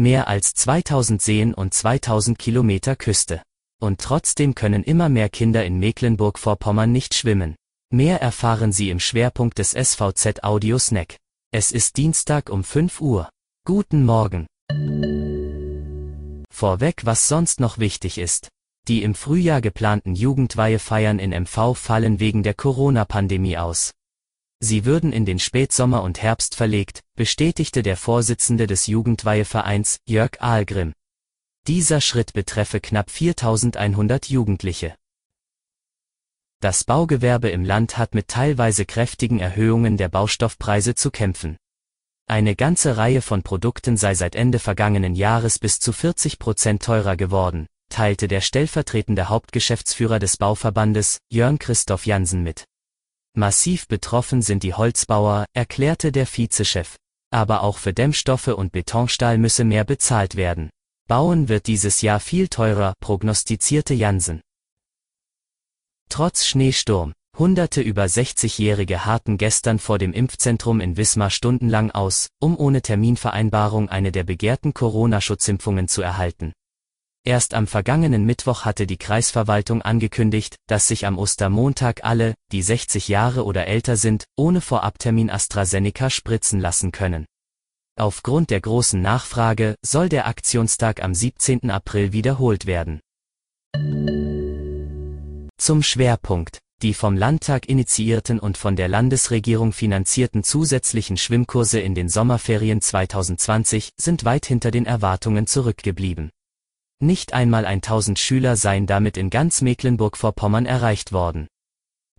Mehr 0.00 0.28
als 0.28 0.54
2000 0.54 1.20
Seen 1.20 1.52
und 1.52 1.74
2000 1.74 2.38
Kilometer 2.38 2.96
Küste. 2.96 3.42
Und 3.82 4.00
trotzdem 4.00 4.54
können 4.54 4.82
immer 4.82 5.10
mehr 5.10 5.28
Kinder 5.28 5.62
in 5.66 5.78
Mecklenburg-Vorpommern 5.78 6.90
nicht 6.90 7.12
schwimmen. 7.12 7.54
Mehr 7.92 8.22
erfahren 8.22 8.72
Sie 8.72 8.88
im 8.88 8.98
Schwerpunkt 8.98 9.58
des 9.58 9.72
SVZ 9.72 10.42
Audio 10.42 10.78
Snack. 10.78 11.18
Es 11.52 11.70
ist 11.70 11.98
Dienstag 11.98 12.48
um 12.48 12.64
5 12.64 12.98
Uhr. 13.02 13.28
Guten 13.66 14.06
Morgen. 14.06 14.46
Vorweg, 16.50 17.04
was 17.04 17.28
sonst 17.28 17.60
noch 17.60 17.76
wichtig 17.76 18.16
ist. 18.16 18.48
Die 18.88 19.02
im 19.02 19.14
Frühjahr 19.14 19.60
geplanten 19.60 20.14
Jugendweihefeiern 20.14 21.18
in 21.18 21.38
MV 21.42 21.74
fallen 21.76 22.20
wegen 22.20 22.42
der 22.42 22.54
Corona-Pandemie 22.54 23.58
aus. 23.58 23.90
Sie 24.62 24.84
würden 24.84 25.12
in 25.12 25.24
den 25.24 25.38
Spätsommer 25.38 26.02
und 26.02 26.20
Herbst 26.20 26.54
verlegt, 26.54 27.00
bestätigte 27.16 27.82
der 27.82 27.96
Vorsitzende 27.96 28.66
des 28.66 28.86
Jugendweihevereins, 28.86 30.00
Jörg 30.06 30.40
Ahlgrim. 30.40 30.92
Dieser 31.66 32.02
Schritt 32.02 32.34
betreffe 32.34 32.78
knapp 32.78 33.10
4100 33.10 34.28
Jugendliche. 34.28 34.94
Das 36.60 36.84
Baugewerbe 36.84 37.48
im 37.48 37.64
Land 37.64 37.96
hat 37.96 38.14
mit 38.14 38.28
teilweise 38.28 38.84
kräftigen 38.84 39.40
Erhöhungen 39.40 39.96
der 39.96 40.10
Baustoffpreise 40.10 40.94
zu 40.94 41.10
kämpfen. 41.10 41.56
Eine 42.26 42.54
ganze 42.54 42.98
Reihe 42.98 43.22
von 43.22 43.42
Produkten 43.42 43.96
sei 43.96 44.14
seit 44.14 44.34
Ende 44.34 44.58
vergangenen 44.58 45.14
Jahres 45.14 45.58
bis 45.58 45.80
zu 45.80 45.92
40 45.92 46.38
Prozent 46.38 46.82
teurer 46.82 47.16
geworden, 47.16 47.66
teilte 47.88 48.28
der 48.28 48.42
stellvertretende 48.42 49.30
Hauptgeschäftsführer 49.30 50.18
des 50.18 50.36
Bauverbandes, 50.36 51.18
Jörn 51.30 51.58
Christoph 51.58 52.04
Jansen 52.04 52.42
mit. 52.42 52.66
Massiv 53.34 53.86
betroffen 53.86 54.42
sind 54.42 54.62
die 54.62 54.74
Holzbauer, 54.74 55.46
erklärte 55.52 56.10
der 56.12 56.26
Vizechef. 56.26 56.96
Aber 57.32 57.62
auch 57.62 57.78
für 57.78 57.92
Dämmstoffe 57.92 58.48
und 58.48 58.72
Betonstahl 58.72 59.38
müsse 59.38 59.64
mehr 59.64 59.84
bezahlt 59.84 60.34
werden. 60.34 60.70
Bauen 61.06 61.48
wird 61.48 61.66
dieses 61.66 62.02
Jahr 62.02 62.20
viel 62.20 62.48
teurer, 62.48 62.94
prognostizierte 63.00 63.94
Jansen. 63.94 64.40
Trotz 66.08 66.44
Schneesturm, 66.44 67.12
Hunderte 67.38 67.80
über 67.80 68.04
60-Jährige 68.04 69.04
harten 69.04 69.38
gestern 69.38 69.78
vor 69.78 69.98
dem 69.98 70.12
Impfzentrum 70.12 70.80
in 70.80 70.96
Wismar 70.96 71.30
stundenlang 71.30 71.90
aus, 71.90 72.28
um 72.40 72.58
ohne 72.58 72.82
Terminvereinbarung 72.82 73.88
eine 73.88 74.12
der 74.12 74.24
begehrten 74.24 74.74
Corona-Schutzimpfungen 74.74 75.88
zu 75.88 76.02
erhalten. 76.02 76.52
Erst 77.24 77.52
am 77.52 77.66
vergangenen 77.66 78.24
Mittwoch 78.24 78.64
hatte 78.64 78.86
die 78.86 78.96
Kreisverwaltung 78.96 79.82
angekündigt, 79.82 80.56
dass 80.66 80.88
sich 80.88 81.06
am 81.06 81.18
Ostermontag 81.18 82.02
alle, 82.02 82.34
die 82.50 82.62
60 82.62 83.08
Jahre 83.08 83.44
oder 83.44 83.66
älter 83.66 83.96
sind, 83.96 84.24
ohne 84.36 84.62
Vorabtermin 84.62 85.28
AstraZeneca 85.28 86.08
spritzen 86.08 86.60
lassen 86.60 86.92
können. 86.92 87.26
Aufgrund 87.98 88.48
der 88.48 88.62
großen 88.62 89.02
Nachfrage 89.02 89.74
soll 89.84 90.08
der 90.08 90.26
Aktionstag 90.26 91.02
am 91.02 91.14
17. 91.14 91.70
April 91.70 92.14
wiederholt 92.14 92.64
werden. 92.64 93.00
Zum 95.58 95.82
Schwerpunkt. 95.82 96.58
Die 96.80 96.94
vom 96.94 97.14
Landtag 97.14 97.68
initiierten 97.68 98.40
und 98.40 98.56
von 98.56 98.74
der 98.74 98.88
Landesregierung 98.88 99.74
finanzierten 99.74 100.42
zusätzlichen 100.42 101.18
Schwimmkurse 101.18 101.78
in 101.78 101.94
den 101.94 102.08
Sommerferien 102.08 102.80
2020 102.80 103.90
sind 104.00 104.24
weit 104.24 104.46
hinter 104.46 104.70
den 104.70 104.86
Erwartungen 104.86 105.46
zurückgeblieben. 105.46 106.30
Nicht 107.02 107.32
einmal 107.32 107.64
1000 107.64 108.18
Schüler 108.18 108.56
seien 108.56 108.86
damit 108.86 109.16
in 109.16 109.30
ganz 109.30 109.62
Mecklenburg-Vorpommern 109.62 110.66
erreicht 110.66 111.12
worden. 111.12 111.48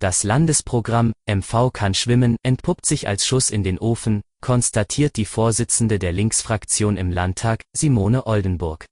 Das 0.00 0.24
Landesprogramm 0.24 1.12
MV 1.26 1.70
kann 1.72 1.94
schwimmen 1.94 2.36
entpuppt 2.42 2.84
sich 2.84 3.06
als 3.06 3.24
Schuss 3.24 3.50
in 3.50 3.62
den 3.62 3.78
Ofen, 3.78 4.22
konstatiert 4.40 5.16
die 5.16 5.24
Vorsitzende 5.24 6.00
der 6.00 6.10
Linksfraktion 6.10 6.96
im 6.96 7.12
Landtag, 7.12 7.62
Simone 7.72 8.26
Oldenburg. 8.26 8.86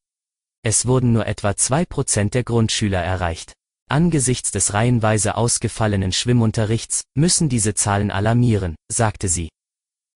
Es 0.63 0.87
wurden 0.87 1.13
nur 1.13 1.27
etwa 1.27 1.57
zwei 1.57 1.85
Prozent 1.85 2.35
der 2.35 2.45
Grundschüler 2.45 3.03
erreicht. 3.03 3.55
Angesichts 3.89 4.53
des 4.53 4.73
reihenweise 4.73 5.35
ausgefallenen 5.35 6.13
Schwimmunterrichts 6.13 7.03
müssen 7.17 7.49
diese 7.49 7.75
Zahlen 7.75 8.13
alarmieren, 8.13 8.77
sagte 8.89 9.27
sie. 9.27 9.49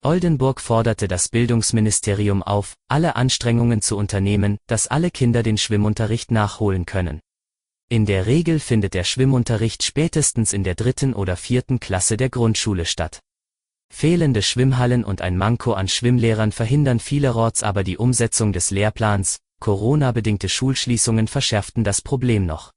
Oldenburg 0.07 0.61
forderte 0.61 1.09
das 1.09 1.31
Bildungsministerium 1.31 2.43
auf, 2.43 2.75
alle 2.89 3.17
Anstrengungen 3.17 3.81
zu 3.81 3.97
unternehmen, 3.97 4.59
dass 4.67 4.87
alle 4.87 5.11
Kinder 5.11 5.43
den 5.43 5.57
Schwimmunterricht 5.57 6.31
nachholen 6.31 6.85
können. 6.85 7.21
In 7.89 8.05
der 8.05 8.27
Regel 8.27 8.61
findet 8.61 8.93
der 8.93 9.05
Schwimmunterricht 9.05 9.83
spätestens 9.83 10.53
in 10.53 10.63
der 10.63 10.75
dritten 10.75 11.15
oder 11.15 11.39
vierten 11.39 11.81
Klasse 11.81 12.19
der 12.19 12.29
Grundschule 12.29 12.85
statt. 12.85 13.21
Fehlende 13.91 14.43
Schwimmhallen 14.43 15.05
und 15.05 15.23
ein 15.23 15.39
Manko 15.39 15.73
an 15.73 15.89
Schwimmlehrern 15.89 16.53
verhindern 16.53 17.01
vielerorts 17.01 17.63
aber 17.63 17.83
die 17.83 17.97
Umsetzung 17.97 18.53
des 18.53 18.71
Lehrplans, 18.71 19.39
Corona-bedingte 19.61 20.51
Schulschließungen 20.51 21.29
verschärften 21.29 21.83
das 21.83 22.03
Problem 22.03 22.45
noch. 22.45 22.74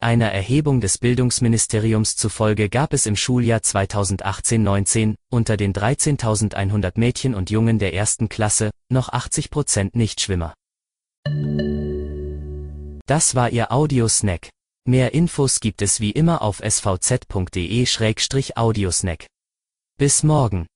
Einer 0.00 0.30
Erhebung 0.30 0.80
des 0.80 0.98
Bildungsministeriums 0.98 2.16
zufolge 2.16 2.68
gab 2.68 2.92
es 2.92 3.06
im 3.06 3.16
Schuljahr 3.16 3.60
2018-19 3.60 5.14
unter 5.30 5.56
den 5.56 5.72
13.100 5.72 6.92
Mädchen 6.96 7.34
und 7.34 7.50
Jungen 7.50 7.78
der 7.78 7.94
ersten 7.94 8.28
Klasse 8.28 8.70
noch 8.90 9.08
80 9.08 9.50
Prozent 9.50 9.96
Nichtschwimmer. 9.96 10.52
Das 13.06 13.34
war 13.34 13.50
Ihr 13.50 13.72
Audiosnack. 13.72 14.50
Mehr 14.86 15.14
Infos 15.14 15.60
gibt 15.60 15.80
es 15.80 16.00
wie 16.00 16.10
immer 16.10 16.42
auf 16.42 16.60
svz.de-audiosnack. 16.60 19.26
Bis 19.96 20.22
morgen. 20.22 20.66